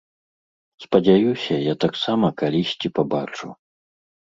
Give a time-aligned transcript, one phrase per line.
[0.85, 3.47] Спадзяюся, я таксама калісьці пабачу.